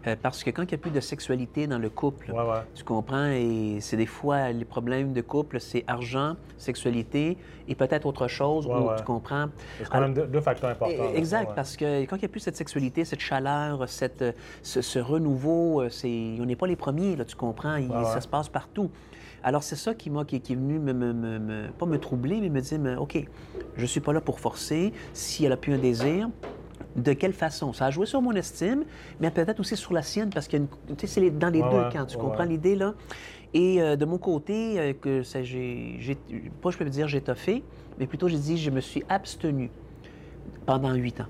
[0.07, 2.85] Euh, parce que quand il n'y a plus de sexualité dans le couple, Ouais, tu
[2.85, 8.29] comprends, et c'est des fois les problèmes de couple, c'est argent, sexualité et peut-être autre
[8.29, 8.95] chose, ouais.
[8.99, 9.47] tu comprends.
[9.79, 11.13] C'est quand même deux, deux facteurs importants.
[11.15, 14.25] Exact, parce que quand il n'y a plus cette sexualité, cette chaleur, cette,
[14.63, 18.29] ce, ce renouveau, c'est, on n'est pas les premiers, là, tu comprends, Il- ça se
[18.29, 18.91] passe partout.
[19.47, 22.41] Alors c'est ça qui, m'a, qui, qui est venu me, me- me- pas me troubler,
[22.41, 23.17] mais me dire, mais, OK,
[23.77, 24.93] je ne suis pas là pour forcer.
[25.13, 26.29] Si elle a plus un désir,
[26.97, 27.73] de quelle façon?
[27.73, 28.83] Ça a joué sur mon estime,
[29.21, 30.57] mais peut-être aussi sur la sienne, parce que
[31.07, 32.95] c'est dans les Ouais, deux camps, tu ouais, comprends l'idée, là?
[33.55, 36.17] Et euh, de mon côté, euh, que ça, j'ai, j'ai-
[36.61, 37.63] pas je peux dire j'ai toffé,
[38.01, 39.71] mais plutôt j'ai dit je me suis abstenu
[40.67, 41.29] pendant huit ans.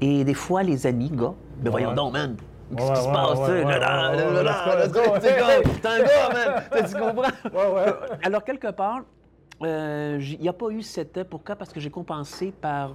[0.00, 1.94] Et des fois, les amis, gars, ben voyons ouais.
[1.94, 2.36] donc, man,
[2.74, 4.12] qu'est-ce Ouais, qui se passe, ouais, tu sais, ouais, là,
[5.80, 7.22] T'es un gars, man, tu comprends?
[7.52, 7.92] Ouais, ouais.
[8.22, 9.00] Alors, quelque part,
[9.62, 11.22] euh, il n'y a pas eu cette...
[11.24, 11.56] Pourquoi?
[11.56, 12.92] Parce que j'ai compensé par...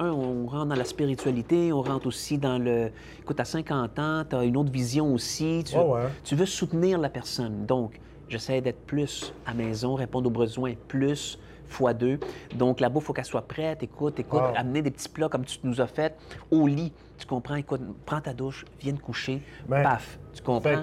[0.00, 2.90] Un, on rentre dans la spiritualité, on rentre aussi dans le...
[3.20, 5.64] Écoute, à 50 ans, tu as une autre vision aussi.
[5.66, 6.00] Tu, Ouais, ouais.
[6.24, 7.66] tu veux soutenir la personne.
[7.66, 11.38] Donc, j'essaie d'être plus à maison, répondre aux besoins plus
[11.72, 12.18] fois deux.
[12.54, 13.82] Donc, la bouffe, il faut qu'elle soit prête.
[13.82, 14.52] Écoute, écoute, Wow.
[14.56, 16.14] amener des petits plats comme tu nous as fait
[16.50, 16.92] au lit.
[17.18, 17.56] Tu comprends?
[17.56, 19.42] Écoute, prends ta douche, viens te coucher.
[19.68, 20.18] Ben, paf.
[20.34, 20.82] Tu comprends?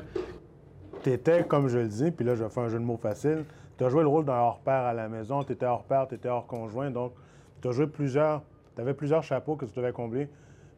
[1.03, 3.45] Tu étais, comme je le dis, puis là, je fais un jeu de mots facile.
[3.77, 5.43] Tu as joué le rôle d'un hors-père à la maison.
[5.43, 6.91] Tu étais hors-père, tu étais hors-conjoint.
[6.91, 7.13] Donc,
[7.61, 8.41] tu as joué plusieurs.
[8.75, 10.27] Tu avais plusieurs chapeaux que tu devais combler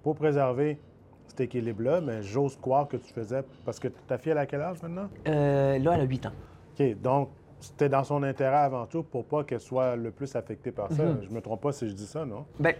[0.03, 0.79] pour préserver
[1.27, 2.01] cet équilibre-là.
[2.01, 3.43] Mais j'ose croire que tu faisais.
[3.65, 5.09] Parce que ta fille, elle a quel âge maintenant?
[5.27, 6.31] Euh, là, elle a 8 ans.
[6.79, 7.01] OK.
[7.01, 7.29] Donc,
[7.61, 11.03] c'était dans son intérêt avant tout pour pas qu'elle soit le plus affectée par ça.
[11.03, 11.21] Mhm.
[11.29, 12.45] Je me trompe pas si je dis ça, non?
[12.59, 12.75] Ben,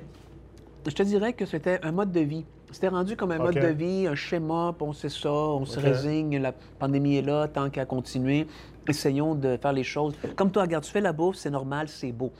[0.85, 2.45] je te dirais que c'était un mode de vie.
[2.71, 5.79] C'était rendu comme un mode de vie, un schéma, puis on sait ça, on se
[5.79, 8.47] résigne, la pandémie est là, tant qu'à continuer.
[8.87, 10.15] Essayons de faire les choses.
[10.35, 12.31] Comme toi, regarde, tu fais la bouffe, c'est normal, c'est beau.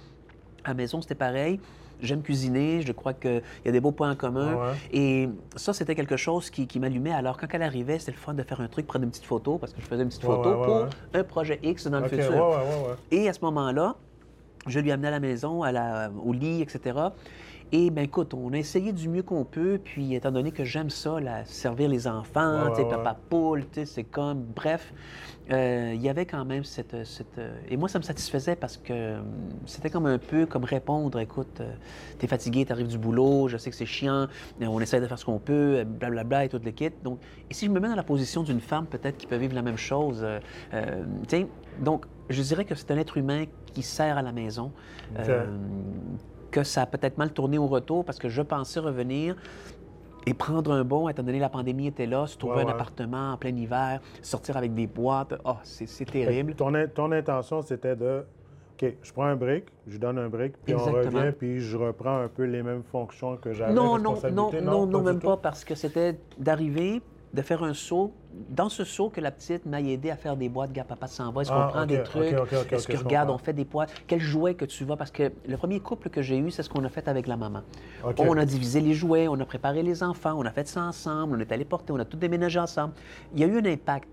[0.64, 1.60] À la maison, c'était pareil.
[2.02, 4.56] J'aime cuisiner, je crois qu'il y a des beaux points en commun.
[4.56, 4.74] Ouais.
[4.92, 7.14] Et ça, c'était quelque chose qui, qui m'allumait.
[7.14, 9.58] Alors, quand elle arrivait, c'était le fun de faire un truc, prendre une petite photo,
[9.58, 12.06] parce que je faisais une petite photo ouais, ouais, pour un projet X dans le
[12.10, 12.32] futur.
[13.12, 13.96] Et à ce moment-là,
[14.68, 16.98] je lui amenais à la maison, à la- au lit, etc.
[17.74, 19.80] Et bien, écoute, on a essayé du mieux qu'on peut.
[19.82, 24.04] Puis, étant donné que j'aime ça, la- servir les enfants, Ouais, ouais, papa poule, c'est
[24.04, 24.44] comme.
[24.54, 24.94] Bref,
[25.52, 28.76] euh, il y avait quand même cette, cette, euh, Et moi, ça me satisfaisait parce
[28.76, 29.22] que euh,
[29.66, 31.72] c'était comme un peu comme répondre écoute, euh,
[32.20, 34.28] t'es fatigué, t'arrives du boulot, je sais que c'est chiant,
[34.60, 36.92] mais on essaie de faire ce qu'on peut, blablabla et tout le kit.
[37.04, 39.56] Donc, et si je me mets dans la position d'une femme, peut-être qui peut vivre
[39.56, 40.40] la même chose, euh,
[40.74, 41.48] euh, tu sais,
[41.80, 44.72] donc, je dirais que c'est un être humain qui sert à la maison.
[46.52, 49.36] Que ça a peut-être mal tourné au retour parce que je pensais revenir
[50.26, 53.32] et prendre un bon, étant donné la pandémie était là, se trouver Ouais, un appartement
[53.34, 55.34] en plein hiver, sortir avec des boîtes.
[55.46, 56.54] Oh, c'est terrible.
[56.56, 58.24] Ton, ton intention, c'était de.
[58.74, 62.18] OK, je prends un break, je donne un break, puis on revient, puis je reprends
[62.18, 63.74] un peu les mêmes fonctions que j'avais.
[63.74, 67.02] Non, non, non, non, non, même pas, parce que c'était d'arriver,
[67.34, 68.12] de faire un saut.
[68.50, 71.32] Dans ce saut que la petite m'a aidé à faire des boîtes, gars, papa s'en
[71.32, 72.34] va, est-ce qu'on Ah, prend des trucs,
[72.72, 75.58] est-ce que regarde, on fait des boîtes, quel jouet que tu vas, parce que le
[75.58, 77.62] premier couple que j'ai eu, c'est ce qu'on a fait avec la maman.
[78.18, 81.38] On a divisé les jouets, on a préparé les enfants, on a fait ça ensemble,
[81.38, 82.94] on est allé porter, on a tout déménagé ensemble.
[83.34, 84.08] Il y a eu un impact.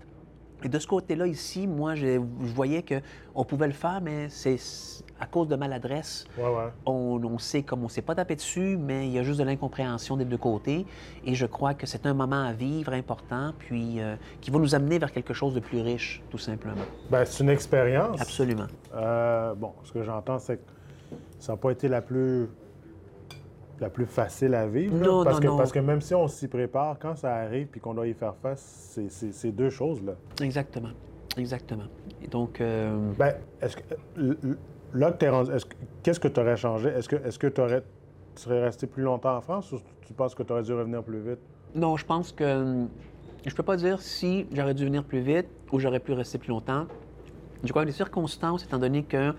[0.63, 4.57] Et de ce côté-là, ici, moi, je, je voyais qu'on pouvait le faire, mais c'est
[5.19, 6.25] à cause de maladresse.
[6.37, 6.71] Ouais, ouais.
[6.85, 9.39] On, on sait comme on ne s'est pas tapé dessus, mais il y a juste
[9.39, 10.85] de l'incompréhension des deux côtés.
[11.25, 14.75] Et je crois que c'est un moment à vivre important, puis euh, qui va nous
[14.75, 16.83] amener vers quelque chose de plus riche, tout simplement.
[17.09, 18.19] Ben, c'est une expérience.
[18.21, 18.67] Absolument.
[18.95, 20.71] Euh, bon, ce que j'entends, c'est que
[21.39, 22.49] ça n'a pas été la plus
[23.79, 24.95] la plus facile à vivre.
[24.95, 25.57] Non, parce, non, que, non.
[25.57, 28.35] parce que même si on s'y prépare, quand ça arrive puis qu'on doit y faire
[28.35, 30.03] face, c'est- deux choses.
[30.03, 30.13] Là.
[30.41, 30.89] Exactement.
[31.37, 31.85] Exactement.
[32.23, 33.83] Et donc, euh, Ben, est-ce que
[34.93, 36.89] là que tu es rendu, est-ce que- qu'est-ce que tu aurais changé?
[36.89, 37.83] Est-ce que est-ce que t'aurais-
[38.35, 41.03] tu serais resté plus longtemps en France ou tu penses que tu aurais dû revenir
[41.03, 41.39] plus vite?
[41.75, 42.85] non, je pense que
[43.45, 46.49] je peux pas dire si j'aurais dû venir plus vite ou j'aurais pu rester plus
[46.49, 46.85] longtemps.
[47.63, 49.33] Je crois que les circonstances, étant donné que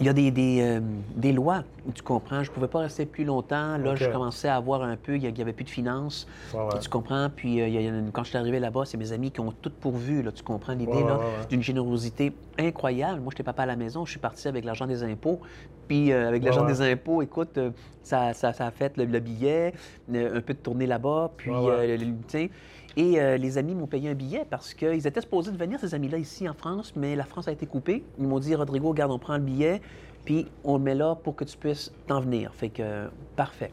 [0.00, 0.80] il y a des, des, euh,
[1.16, 2.42] des lois, tu comprends?
[2.44, 3.76] Je pouvais pas rester plus longtemps.
[3.78, 6.26] Là, je commençais à avoir un peu, il y avait plus de finances.
[6.54, 6.78] Ouais, ouais.
[6.80, 7.28] Tu comprends?
[7.34, 9.40] Puis euh, il y a une- quand je suis arrivé là-bas, c'est mes amis qui
[9.40, 10.74] ont tout pourvu, là, tu comprends?
[10.74, 11.18] L'idée là,
[11.50, 13.20] d'une générosité incroyable.
[13.20, 15.40] Moi, j'étais papa à la maison, je suis parti avec l'argent des impôts.
[15.88, 17.58] Puis euh, avec l'argent des impôts, écoute,
[18.02, 19.72] ça, ça, ça a fait le, le billet,
[20.12, 21.50] un peu de tournée là-bas, puis,
[22.28, 22.50] tu sais,
[22.98, 25.94] et euh, les amis m'ont payé un billet parce qu'ils étaient supposés de venir, ces
[25.94, 28.02] amis-là, ici en France, mais la France a été coupée.
[28.18, 29.80] Ils m'ont dit, Rodrigo, regarde, on prend le billet,
[30.24, 32.52] puis on le met là pour que tu puisses t'en venir.
[32.54, 33.70] Fait que, euh, parfait.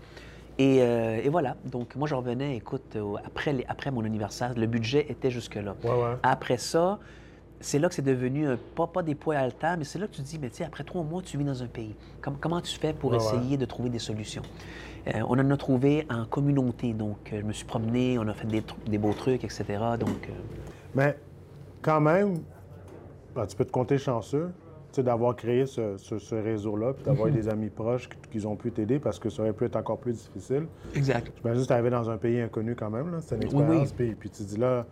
[0.60, 1.58] Et, euh, et voilà.
[1.66, 5.76] Donc, moi, je revenais, écoute, après, les- après mon anniversaire, le budget était jusque-là.
[5.84, 6.16] Ouais, ouais.
[6.22, 7.00] Après ça,
[7.62, 10.14] c'est là que c'est devenu un, pas, pas des poids haltères, mais c'est là que
[10.14, 11.96] tu te dis, mais tu sais, après trois mois, tu vis dans un pays.
[12.22, 13.24] Com- comment tu fais pour Ouais, ouais.
[13.24, 14.44] essayer de trouver des solutions?
[15.08, 16.94] Euh, on en a trouvé en communauté.
[16.94, 19.98] Donc, euh, je me suis promené, on a fait des, des beaux trucs, etc.
[19.98, 20.34] Donc, euh,
[20.96, 21.18] Mais
[21.82, 22.44] quand même,
[23.36, 24.50] ben, tu peux te compter chanceux
[24.98, 27.34] d'avoir créé ce, ce- ce réseau-là, puis d'avoir Mhm.
[27.36, 30.00] des amis proches qui, qui ont pu t'aider parce que ça aurait pu être encore
[30.00, 30.68] plus difficile.
[30.96, 31.34] exact.
[31.42, 33.20] J'imagine que tu arrivé dans un pays inconnu quand même, là.
[33.22, 33.54] c'est une Oui, oui.
[33.66, 34.86] expérience, puis, puis tu dis là,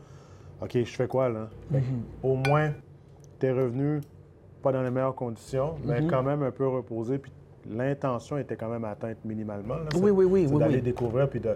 [0.64, 1.50] OK, je fais quoi là?
[1.72, 1.84] Que, Mhm.
[2.24, 2.72] Au moins,
[3.40, 4.02] t'es revenu
[4.62, 6.10] pas dans les meilleures conditions, mais Mhm.
[6.10, 7.32] quand même un peu reposé, puis
[7.70, 9.76] l'intention était quand même atteinte minimalement.
[9.76, 9.90] là.
[9.96, 10.82] Oui, oui, oui, c'est oui, d'aller oui.
[10.82, 11.56] découvrir, puis de...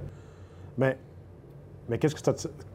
[0.78, 0.98] Mais,
[1.90, 2.22] mais qu'est-ce que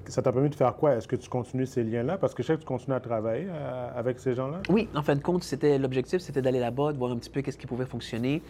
[0.06, 0.94] ça t'a permis de faire quoi?
[0.94, 2.16] Est-ce que tu continues ces liens-là?
[2.16, 4.60] Parce que je sais que tu continues à travailler euh, avec ces gens-là.
[4.70, 7.42] Oui, en fin de compte, c'était l'objectif, c'était d'aller là-bas, de voir un petit peu
[7.42, 8.42] qu'est-ce qui pouvait fonctionner,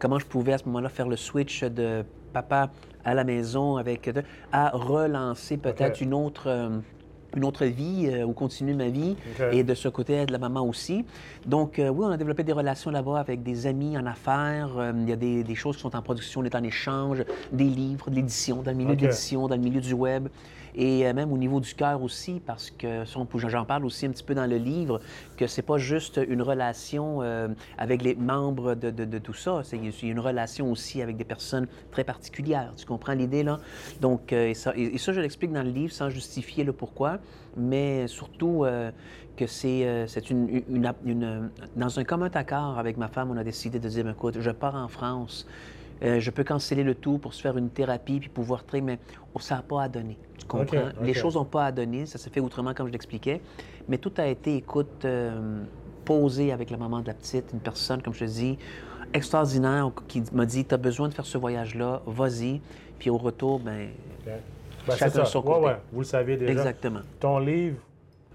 [0.00, 2.70] comment je pouvais à ce moment-là faire le switch de papa
[3.04, 4.10] à la maison avec
[4.52, 6.68] à relancer peut-être une autre euh,
[7.36, 9.16] une autre vie euh, ou continuer ma vie
[9.52, 11.04] et de ce côté de la maman aussi.
[11.46, 14.70] Donc euh, oui, on a développé des relations là-bas avec des amis en affaires.
[14.78, 17.24] Euh, il y a des, des choses qui sont en production, on est en échange,
[17.52, 20.28] des livres, de l'édition, dans le milieu de l'édition, dans le milieu du web
[20.74, 23.04] et euh, même au niveau du cœur aussi, parce que
[23.36, 25.00] j'en parle aussi un petit peu dans le livre,
[25.36, 29.62] que c'est pas juste une relation euh, avec les membres de, de- de tout ça,
[29.64, 32.72] c'est une relation aussi avec des personnes très particulières.
[32.76, 33.58] Tu comprends l'idée là?
[34.00, 37.18] Donc euh, et ça, je l'explique dans le livre sans justifier le pourquoi,
[37.56, 38.64] mais surtout
[39.36, 40.62] que c'est une,
[41.76, 44.50] dans un commun accord avec ma femme, on a décidé de dire Ben, écoute, je
[44.50, 45.46] pars en France.
[46.02, 48.98] Je peux canceller le tout pour se faire une thérapie puis pouvoir traiter, mais
[49.40, 50.18] ça n'a pas à donner.
[50.38, 50.88] Tu comprends?
[51.02, 52.06] Les choses n'ont pas à donner.
[52.06, 53.40] Ça s'est fait autrement, comme je l'expliquais.
[53.88, 55.62] Mais tout a été, écoute, euh,
[56.04, 58.58] posé avec la maman de la petite, une personne, comme je te dis,
[59.12, 62.60] extraordinaire, qui m'a dit Tu as besoin de faire ce voyage-là, vas-y.
[62.98, 63.88] Puis au retour, ben.
[64.24, 65.66] Ben, Chacun son côté.
[65.66, 65.76] ouais.
[65.92, 66.50] Vous le saviez déjà.
[66.52, 67.00] exactement.
[67.20, 67.76] Ton livre,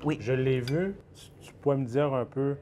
[0.06, 0.18] Oui.
[0.20, 0.96] je l'ai vu.
[1.16, 2.56] Tu- Tu pourrais me dire un peu,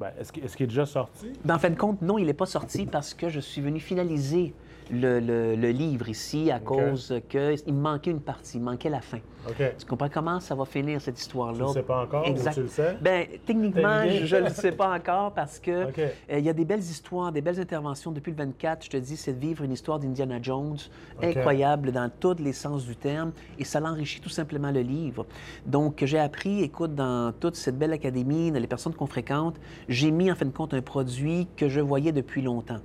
[0.00, 1.32] ben, est-ce qu'il est, qu'il est déjà sorti?
[1.44, 3.80] Ben, en fin de compte, non, il n'est pas sorti parce que je suis venu
[3.80, 4.54] finaliser
[4.90, 9.00] le, le- le livre ici à cause qu'il me manquait une partie, il manquait la
[9.00, 9.18] fin.
[9.48, 9.56] OK.
[9.76, 11.66] Tu comprends comment ça va finir cette Tu histoire-là?
[11.66, 12.52] ne sais pas encore Exact.
[12.52, 12.96] ou tu le sais?
[13.00, 16.64] Ben, techniquement, je ne le sais pas encore parce que euh, il y a des
[16.64, 18.12] belles histoires, des belles interventions.
[18.12, 20.76] Depuis le 24, je te dis, c'est de vivre une histoire d'Indiana Jones
[21.22, 25.26] incroyable dans tous les sens du terme et ça l'enrichit tout simplement le livre.
[25.66, 29.56] Donc, j'ai appris, écoute, dans toute cette belle académie, dans les personnes qu'on fréquente,
[29.88, 32.78] j'ai mis en fin de compte un produit que je voyais depuis longtemps.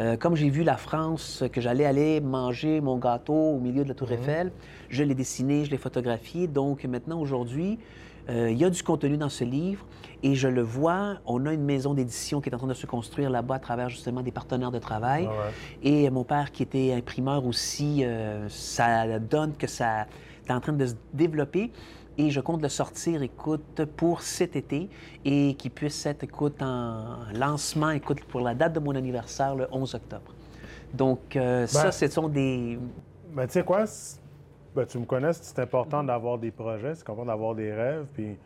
[0.00, 3.88] Euh, comme j'ai vu la France, que j'allais aller manger mon gâteau au milieu de
[3.88, 4.50] la Tour Eiffel,
[4.88, 6.46] je l'ai dessiné, je l'ai photographié.
[6.46, 7.78] Donc maintenant, aujourd'hui,
[8.30, 9.84] euh, il y a du contenu dans ce livre
[10.22, 11.16] et je le vois.
[11.26, 13.90] On a une maison d'édition qui est en train de se construire là-bas à travers
[13.90, 15.28] justement des partenaires de travail.
[15.28, 15.90] Ah ouais.
[15.90, 20.06] Et mon père, qui était imprimeur aussi, euh, ça donne que ça
[20.48, 21.70] est en train de se développer.
[22.18, 24.88] Et je compte le sortir, écoute, pour cet été
[25.24, 29.66] et qu'il puisse être, écoute, en lancement, écoute, pour la date de mon anniversaire, le
[29.70, 30.34] 11 octobre.
[30.92, 32.78] Donc, euh, ça, ce sont des...
[33.32, 33.86] Ben, tu sais quoi?
[34.74, 38.06] ben, tu me connais, c'est important d'avoir des projets, c'est important d'avoir des rêves.
[38.14, 38.36] Puis,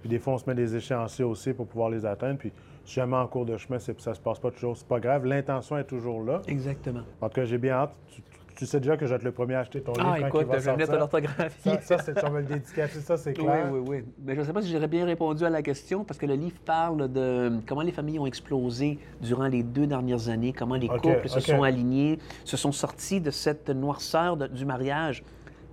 [0.00, 2.38] puis des fois, on se met des échéanciers aussi pour pouvoir les atteindre.
[2.38, 2.52] Puis
[2.84, 5.26] si jamais en cours de chemin, ça se passe pas toujours, c'est pas grave.
[5.26, 6.42] L'intention est toujours là.
[6.46, 7.02] Exactement.
[7.20, 7.92] En tout cas, j'ai bien hâte.
[8.08, 8.22] Tu,
[8.56, 10.26] tu- sais déjà que je vais être le premier à acheter ton livre Ah, quand
[10.26, 10.98] écoute, il va je vais mettre sortir.
[10.98, 11.60] l'orthographie.
[11.70, 13.68] Ça, ça, c'est tu vas me le dédicacer, ça, c'est Oui, clair.
[13.72, 14.04] oui, oui.
[14.24, 16.34] Mais je ne sais pas si j'aurais bien répondu à la question parce que le
[16.34, 20.88] livre parle de comment les familles ont explosé durant les deux dernières années, comment les
[20.88, 25.22] couples se sont alignés, se sont sortis de cette noirceur de- du mariage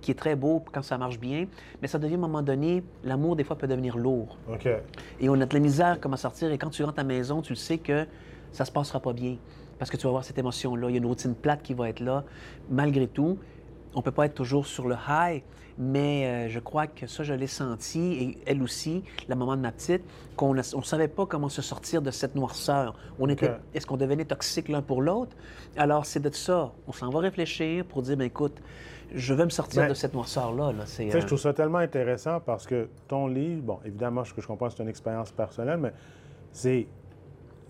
[0.00, 1.46] qui est très beau quand ça marche bien,
[1.80, 4.36] mais ça devient à un moment donné, l'amour des fois peut devenir lourd.
[4.52, 4.68] OK.
[5.18, 6.52] Et on a de la misère comment sortir.
[6.52, 8.04] Et quand tu rentres à la maison, tu le sais que
[8.52, 9.36] ça se passera pas bien.
[9.84, 10.88] Parce que tu vas avoir cette émotion-là.
[10.88, 12.24] Il y a une routine plate qui va être là.
[12.70, 13.38] Malgré tout,
[13.94, 15.42] on peut pas être toujours sur le high.
[15.76, 19.60] Mais euh, je crois que ça, je l'ai senti, et elle aussi, la maman de
[19.60, 20.00] ma petite,
[20.36, 22.94] qu'on ne savait pas comment se sortir de cette noirceur.
[23.18, 25.36] On était, est-ce qu'on devenait toxique l'un pour l'autre?
[25.76, 26.72] Alors, c'est de ça.
[26.88, 28.62] On s'en va réfléchir pour dire, ben, écoute,
[29.12, 30.72] je veux me sortir Ben, de cette noirceur-là.
[30.72, 30.84] Là.
[30.86, 34.24] C'est, Tu sais, euh, je trouve ça tellement intéressant parce que ton livre, bon, évidemment,
[34.24, 35.92] ce que je comprends, c'est une expérience personnelle, mais
[36.52, 36.86] c'est.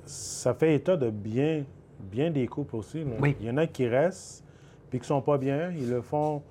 [0.06, 1.64] Ça fait état de bien,
[2.00, 3.04] bien des couples aussi.
[3.04, 3.12] là.
[3.20, 3.36] Oui.
[3.40, 4.44] Il y en a qui restent,
[4.90, 5.70] puis qui sont pas bien.
[5.72, 6.42] Ils le font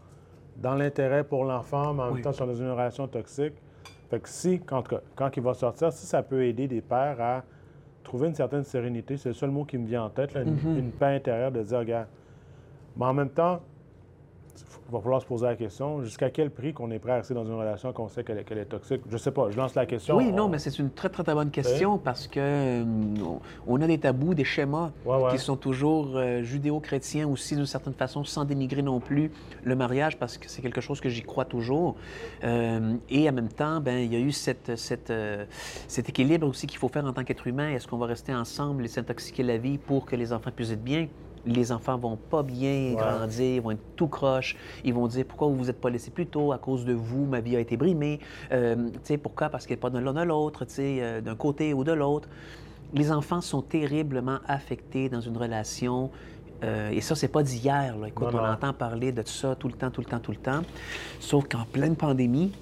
[0.57, 2.13] dans l'intérêt pour l'enfant, mais en Oui.
[2.15, 3.53] même temps, ils sont dans une relation toxique.
[4.09, 4.83] Fait que si, quand,
[5.15, 7.43] quand il va sortir, si ça peut aider des pères à
[8.03, 10.55] trouver une certaine sérénité, c'est le seul mot qui me vient en tête, là, une,
[10.55, 10.77] Mm-hmm.
[10.77, 12.07] une paix intérieure de dire, regarde,
[12.97, 13.61] mais en même temps,
[14.97, 17.45] va falloir se poser la question, jusqu'à quel prix qu'on est prêt à rester dans
[17.45, 19.01] une relation qu'on sait qu'elle est, toxique?
[19.09, 20.15] Je sais pas, je lance la question.
[20.17, 22.83] Oui, non, On- mais c'est une très, très, très bonne question parce que euh,
[23.67, 25.31] on- a des tabous, des schémas Ouais, ouais.
[25.31, 29.31] qui sont toujours euh, judéo-chrétiens aussi, d'une certaine façon, sans dénigrer non plus
[29.63, 31.95] le mariage parce que c'est quelque chose que j'y crois toujours.
[32.43, 35.11] Euh, et en même temps, ben, il y a eu cette, cette,
[35.87, 37.69] cet équilibre aussi qu'il faut faire en tant qu'être humain.
[37.71, 40.83] Est-ce qu'on va rester ensemble et s'intoxiquer la vie pour que les enfants puissent être
[40.83, 41.07] bien?
[41.45, 42.95] Les enfants vont pas bien Ouais.
[42.95, 44.55] grandir, ils vont être tout croche.
[44.85, 46.53] Ils vont dire pourquoi vous vous êtes pas laissé plus tôt?
[46.53, 48.19] À cause de vous, ma vie a été brimée.
[48.51, 49.49] Euh, tu sais pourquoi?
[49.49, 51.91] Parce qu'elle n'est pas de l'un de l'autre, tu sais, euh, d'un côté ou de
[51.91, 52.29] l'autre.
[52.93, 56.11] Les enfants sont terriblement affectés dans une relation.
[56.63, 57.97] euh, et ça, c'est pas d'hier.
[57.97, 58.07] là.
[58.07, 58.53] Écoute, Non, on non.
[58.53, 60.61] entend parler de ça tout le temps, tout le temps, tout le temps.
[61.19, 62.53] Sauf qu'en pleine pandémie,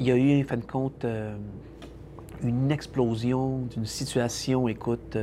[0.00, 1.04] il y a eu, en fin de compte,
[2.42, 5.16] une explosion d'une situation, écoute,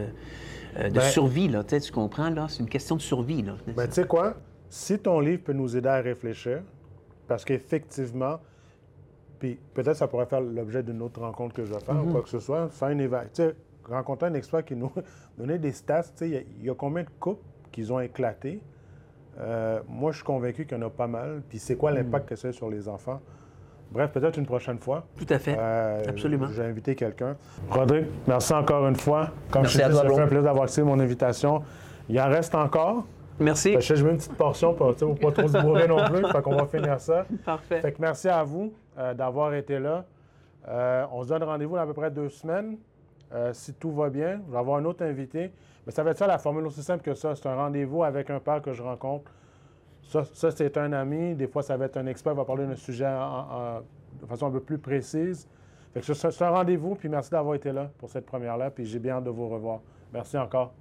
[0.77, 1.63] euh, de Ben- survie, là.
[1.63, 2.47] Tu comprends, là?
[2.49, 3.53] C'est une question de survie, là.
[3.75, 4.36] Ben, tu sais quoi?
[4.69, 6.62] Si ton livre peut nous aider à réfléchir,
[7.27, 8.39] parce qu'effectivement,
[9.39, 12.21] puis peut-être ça pourrait faire l'objet d'une autre rencontre que je vais faire ou quoi
[12.21, 13.51] que ce soit, faire une évaluation.
[13.88, 14.91] Rencontrer un expert qui nous
[15.38, 17.89] donnait des stats, tu sais, il y a- il y, a combien de couples qui
[17.91, 18.62] ont éclaté?
[19.39, 21.41] Euh, moi, je suis convaincu qu'il y en a pas mal.
[21.49, 22.29] Puis c'est quoi l'impact Mm.
[22.29, 23.21] que ça a sur les enfants?
[23.91, 25.04] Bref, peut-être une prochaine fois.
[25.17, 25.56] Tout à fait.
[25.58, 26.47] Euh, Absolument.
[26.56, 27.36] J'ai invité quelqu'un.
[27.69, 29.30] Rodrigue, merci encore une fois.
[29.49, 31.63] Comme Merci je te à dis, ça fait un plaisir d'avoir accepté mon invitation.
[32.08, 33.06] Il en reste encore.
[33.39, 33.73] Merci.
[33.73, 36.25] Fait que je mets une petite portion pour ne pas trop se bourrer non plus.
[36.28, 37.25] Fait qu'on va finir ça.
[37.45, 37.82] Parfait.
[37.82, 40.06] Fait que merci à vous euh, d'avoir été là.
[40.67, 42.78] Euh, on se donne rendez-vous dans à peu près deux semaines.
[43.54, 45.52] Si tout va bien, je vais avoir un autre invité.
[45.86, 47.36] Mais ça va être ça la formule aussi simple que ça.
[47.36, 49.32] C'est un rendez-vous avec un père que je rencontre.
[50.10, 51.36] Ça, c'est un ami.
[51.36, 54.60] Des fois, ça va être un expert va parler d'un sujet de façon un peu
[54.60, 55.48] plus précise.
[55.93, 56.95] Fait c'est un rendez-vous.
[56.95, 58.72] Puis merci d'avoir été là pour cette première-là.
[58.72, 59.82] Puis j'ai bien hâte de vous revoir.
[60.12, 60.74] Merci encore.